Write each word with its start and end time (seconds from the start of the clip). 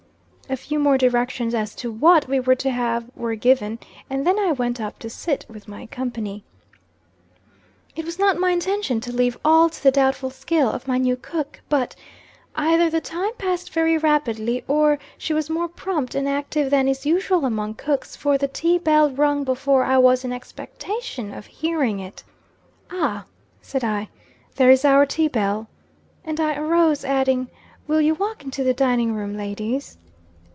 A 0.51 0.57
few 0.57 0.79
more 0.79 0.97
directions 0.97 1.55
as 1.55 1.73
to 1.75 1.89
what 1.89 2.27
we 2.27 2.37
were 2.37 2.55
to 2.55 2.71
have 2.71 3.05
were 3.15 3.35
given, 3.35 3.79
and 4.09 4.27
then 4.27 4.37
I 4.37 4.51
went 4.51 4.81
up 4.81 4.99
to 4.99 5.09
sit 5.09 5.45
with 5.49 5.69
my 5.69 5.85
company. 5.85 6.43
It 7.95 8.03
was 8.03 8.19
not 8.19 8.35
my 8.37 8.51
intention 8.51 8.99
to 8.99 9.13
leave 9.13 9.37
all 9.45 9.69
to 9.69 9.81
the 9.81 9.91
doubtful 9.91 10.29
skill 10.29 10.67
of 10.69 10.89
my 10.89 10.97
new 10.97 11.15
cook, 11.15 11.61
but, 11.69 11.95
either 12.53 12.89
the 12.89 12.99
time 12.99 13.31
passed 13.37 13.69
very 13.71 13.97
rapidly, 13.97 14.65
or 14.67 14.99
she 15.17 15.33
was 15.33 15.49
more 15.49 15.69
prompt 15.69 16.15
and 16.15 16.27
active 16.27 16.69
than 16.69 16.89
is 16.89 17.05
usual 17.05 17.45
among 17.45 17.75
cooks, 17.75 18.17
for 18.17 18.37
the 18.37 18.49
tea 18.49 18.77
bell 18.77 19.09
rung 19.09 19.45
before 19.45 19.85
I 19.85 19.99
was 19.99 20.25
in 20.25 20.33
expectation 20.33 21.33
of 21.33 21.45
hearing 21.45 22.01
it. 22.01 22.25
"Ah," 22.91 23.23
said 23.61 23.85
I, 23.85 24.09
"there 24.57 24.69
is 24.69 24.83
our 24.83 25.05
tea 25.05 25.29
bell," 25.29 25.69
and 26.25 26.41
I 26.41 26.55
arose, 26.57 27.05
adding, 27.05 27.47
"will 27.87 28.01
you 28.01 28.15
walk 28.15 28.43
into 28.43 28.65
the 28.65 28.73
dining 28.73 29.13
room, 29.15 29.37
ladies?" 29.37 29.97